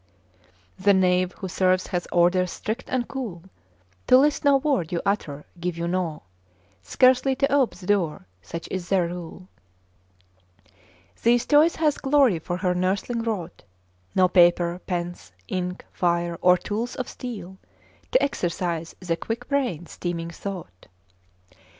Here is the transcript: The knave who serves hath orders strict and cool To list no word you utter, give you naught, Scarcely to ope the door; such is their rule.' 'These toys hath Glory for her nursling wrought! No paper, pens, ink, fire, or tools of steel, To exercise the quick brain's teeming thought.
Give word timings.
The 0.79 0.95
knave 0.95 1.33
who 1.33 1.47
serves 1.47 1.85
hath 1.85 2.07
orders 2.11 2.51
strict 2.51 2.89
and 2.89 3.07
cool 3.07 3.43
To 4.07 4.17
list 4.17 4.43
no 4.43 4.57
word 4.57 4.91
you 4.91 4.99
utter, 5.05 5.45
give 5.59 5.77
you 5.77 5.87
naught, 5.87 6.23
Scarcely 6.81 7.35
to 7.35 7.51
ope 7.53 7.75
the 7.75 7.85
door; 7.85 8.25
such 8.41 8.67
is 8.71 8.89
their 8.89 9.07
rule.' 9.09 9.47
'These 11.21 11.45
toys 11.45 11.75
hath 11.75 12.01
Glory 12.01 12.39
for 12.39 12.57
her 12.57 12.73
nursling 12.73 13.21
wrought! 13.21 13.61
No 14.15 14.27
paper, 14.27 14.81
pens, 14.87 15.33
ink, 15.47 15.85
fire, 15.93 16.39
or 16.41 16.57
tools 16.57 16.95
of 16.95 17.07
steel, 17.07 17.59
To 18.11 18.23
exercise 18.23 18.95
the 19.01 19.15
quick 19.15 19.47
brain's 19.49 19.97
teeming 19.97 20.31
thought. 20.31 20.87